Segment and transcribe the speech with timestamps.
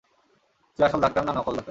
[0.79, 1.69] তুই আসল ডাক্তার না নকল ডাক্তার?